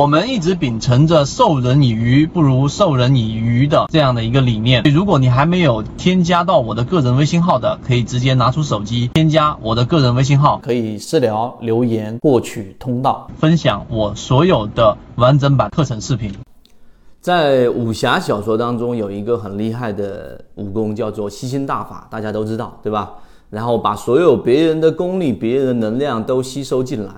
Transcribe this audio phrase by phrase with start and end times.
[0.00, 4.82] 我们一直秉承着授人以鱼不如授人以渔的这样的一个理念。
[4.84, 16.32] 如果你还没有添加到我的个人微信号的，可以直接拿出手机添加我的个人微信号，可以私聊留言获取通道，分享我所有的完整版课程视频。
[17.20, 23.10] 在武侠小说当中，有一个很厉害的武功叫做吸星大法，大家都知道，对吧？
[23.50, 27.12] 然后把所有别人的功力、别人的能量都吸收进来。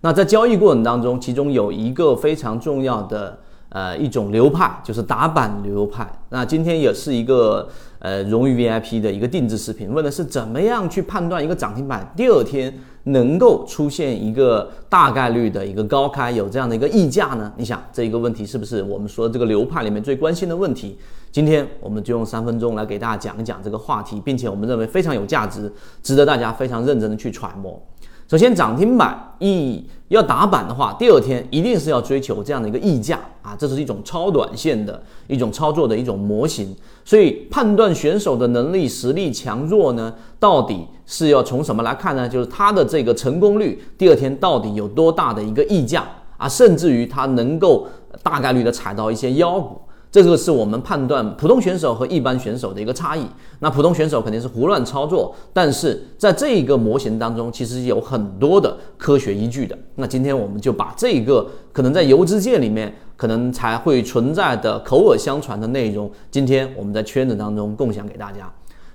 [0.00, 3.36] 那在交易过程当中，其中有一个非常重要的
[3.70, 6.08] 呃一种流派，就是打板流派。
[6.28, 12.72] 那今天也是一个呃荣誉 VIP 的一个定制视频，问的是怎么样去判断一个涨停板第二天
[13.04, 17.52] 能够出现一个大概率的一个高开，有这样的一个溢价呢？
[17.56, 20.96] 你想这一个问题是不是我们说这个流派里面最关心的问题？
[21.32, 25.70] 今天我们就用三分钟来给大家讲一讲这个话题，并且我们认为非常有价值，
[26.02, 27.82] 值得大家非常认真的去揣摩。
[28.28, 36.76] 首先，涨停板一要打板的话，第二天一定是要追求这样的一个溢价啊，这是一种超短线的一种操作的一种模型。
[37.06, 42.28] 所以，判断选手的能力实力强弱呢，到底是要从什么来看呢？
[42.28, 47.86] 就是他的这个成功率，第二天到底有多大的一个溢价啊，甚至于他能够
[48.22, 49.80] 大概率的踩到一些妖股。
[50.10, 53.26] 这个是我们判断普通选手和一般选手的一个差异。
[53.60, 59.78] 那普通选手肯定是胡乱操作，但是在这一个模型当中，其实有很多的科学依据的。
[59.96, 68.50] 那今天我们就把这个可能在游资界里面可能才会存在的口耳相传的内容，今天我们在圈子当中共享给大家。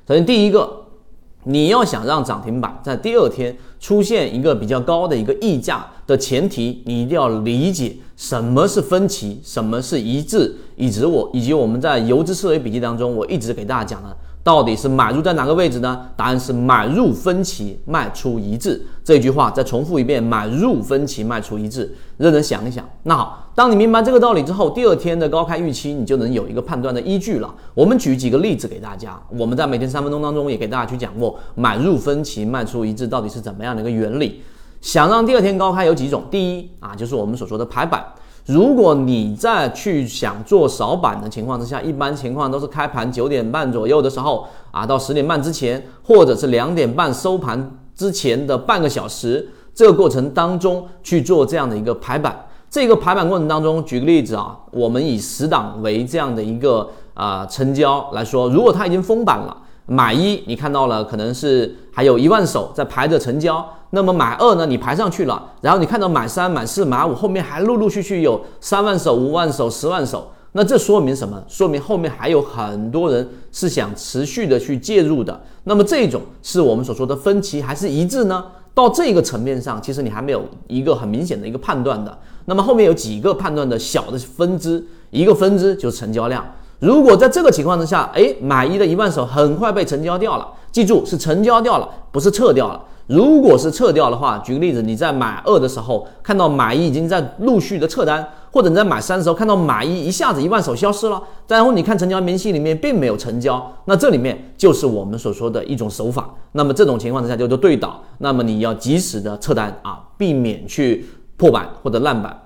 [0.07, 0.82] 首先第一个。
[1.45, 14.15] 你要想让涨停板在第二天出现一个比较高的一个溢价的前提，你一定要理解什么是分歧，什么是一致，以及我以及我们在游资思维笔记当中，我一直给大家讲的。
[14.43, 16.09] 到底是买入在哪个位置呢？
[16.17, 18.85] 答案是买入分歧，卖出一致。
[19.01, 21.95] 这句话再重复一遍：买入分歧，卖出一致。
[22.17, 22.87] 认真想一想。
[23.03, 27.55] 那好，当你明白这个道理之后，第二天的高开预期你就能有一个判断的依据了。
[27.73, 29.17] 我们举几个例子给大家。
[29.29, 34.41] 我们在每天三分钟当中也给大家去讲过，买入分歧，卖出一致到底是怎么样的一个原理。
[34.81, 36.25] 想让第二天高开有几种？
[36.29, 38.03] 第一啊，就是我们所说的排版。
[38.45, 52.37] 如果你在去想做扫板的情况之下，一般情况都是开盘九点半左右的时候啊，到十点半之前，或者是两点半收盘之前的半个小时，这个过程当中去做这样的一个排版。
[52.69, 59.57] 这个排版过程当中，举个例子啊，我们以十档为这样的一个啊成交来说，如果它已经封板了。
[59.85, 63.63] 买一，你看到了，可能是还有一万手在排着成交。
[63.95, 64.65] 那么买二呢？
[64.65, 70.31] 你排上去了，然后你看到买三、买四、买五，后面还陆陆续续有三万手、五万手、十万手。
[70.53, 71.39] 那这说明什么？
[71.47, 75.39] 说明后面还有很多人是想持续的去介入的。
[75.65, 78.43] 那么这种是我们所说的分歧还是一致呢？
[78.73, 82.17] 到这个层面上，其实你还没有一个很明显的一个判断的。
[82.45, 86.43] 那么后面有几个判断的小的分支，一个分支就是成交量。
[86.79, 92.81] 如果在这个情况之下，哎，买一的一万手很快被成交掉了，记住是成交掉了，不是撤掉了。
[93.07, 106.29] 如果是撤掉的话，举个例子，你在买二的时候看到买一已经在陆续的撤单，或者你在买三的时候看到买一一下子一万手消失了，然后你看成交明细里面并没有成交，那这里面就是我们所说的一种手法。
[106.53, 111.05] 那么这种情况之下叫做对倒，那么你要及时的撤单啊，避免去
[111.35, 112.39] 破板或者烂板。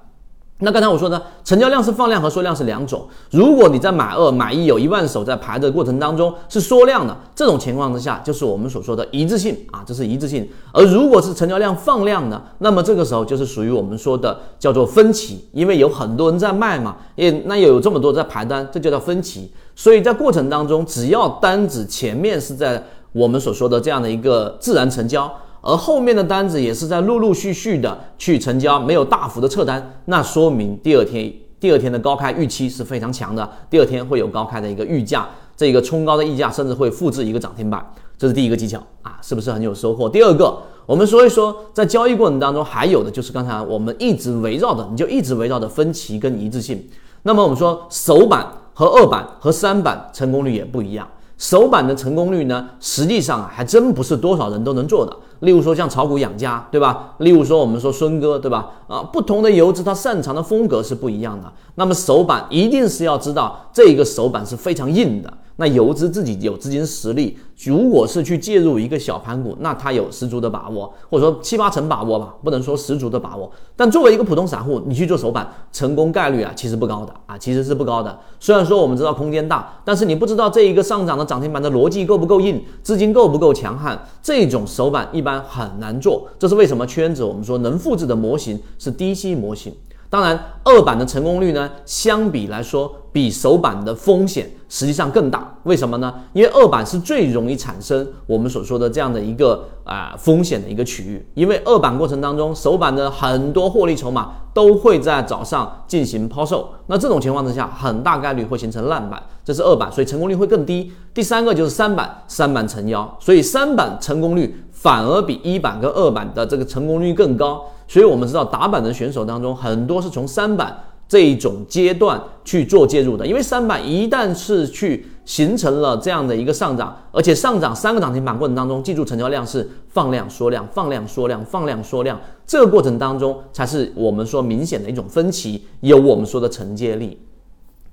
[0.59, 3.07] 那刚才我说呢成交量是放量和缩量是两种。
[3.29, 10.49] 如果你在买二买一有一万手在排的过程当中是缩量的，这种情况之下就是我们所说的一致性啊，这是一致性。
[10.73, 19.51] 而如果是成交量放量的，那么这个时候就是属于我们说的叫做分歧，因为有很多人在卖嘛，也那又有这么多在排单，这就叫分歧。
[19.75, 25.31] 所以在过程当中，只要单子前面是在我们所说的这样的一个自然成交。
[25.67, 31.29] 而后面的单子也是在陆陆续续的去成交，没有大幅的撤单，那说明第二天
[31.59, 37.85] 第二天的高开预期是非常强的，第二天会有高开的一个预价，这个冲高的溢价甚至会复制一个涨停板，
[38.17, 40.07] 这是第一个技巧啊，是不是很有收获？
[40.07, 46.81] 第二个，我们说一说在交易过程当中还有的就是刚才我们一直围绕的，你就一直围绕的分歧跟一致性。
[47.23, 51.05] 那么我们说首板和二板和三板成功率也不一样。
[51.37, 55.15] 首板的成功率呢，实际上啊还真不是多少人都能做的。
[55.41, 57.13] 例如说像炒股养家，对吧？
[57.19, 58.71] 例如说我们说孙哥，对吧？
[58.87, 61.51] 啊，不同的游资他擅长的风格是不一样的。
[61.75, 65.31] 那么首板一定是要知道这个首板是非常硬的。
[65.57, 73.51] 那游资自己有资金实力，如果是去介入一个小盘股，那他有十足的把握，或者说七八成把握吧，不能说十足的把握。
[73.75, 78.19] 但作为一个普通散户，你去做首板，成功概率啊其实不高的啊，其实是不高的。
[78.39, 86.27] 虽然说我们知道空间大，但是你不知道这一个上涨的涨停板的逻辑够不够硬，资金够不够强悍，这种首板一般很难做。
[86.37, 89.73] 这是为什么圈子我们说能复制的模型是低吸模型。
[90.09, 95.53] 当然，二板的成功率呢，相比来说比首板的风险实际上更大。
[95.63, 96.13] 为什么呢？
[96.31, 101.27] 因为二板是最容易产生我们所说的这样的一个啊、风险的一个区域。
[101.33, 110.91] 因为二板过程当中，首板的很多获利筹码都会在早上进行抛售，那这种情况之下，很大概率会形成烂板，这是二板，所以成功率会更低。
[111.13, 117.65] 第三个就是三板，三板成妖，所以三板成功率反而比一板跟二板的这个成功率更高。
[117.87, 137.17] 所以我们知道打板的选手当中，很多是从三板这一种阶段去做介入的，因为三板一旦是去形成了这样的一个上涨，而且上涨三个涨停板过程当中，记住成交量是放量缩量、放量缩量、放量缩量，这个过程当中才是我们说明显的一种分歧，有我们说的承接力。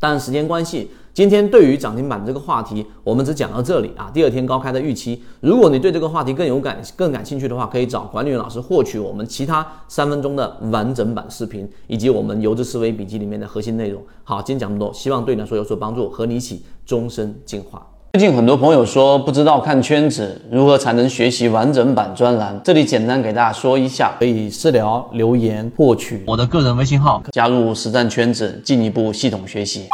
[0.01, 4.11] 但时间关系，今天对于涨停板这个话题，我们只讲到这里啊。
[4.13, 14.03] 第二天高开的预期，如果你对这个话题更有感、更感兴趣的话，可以找管理员老师获取我们其他三分钟的完整版视频，以及我们游资思维笔记里面的核心内容。
[14.25, 17.87] 好，今天讲这么多，希望对你来说有所帮助，和你一起终身进化。
[18.15, 29.87] 最近很多朋友说不知道看圈子如何才能学习完整版专栏，这里简单给大家说一下，可以私聊留言获取我的个人微信号加入实战圈子，进一步系统学习。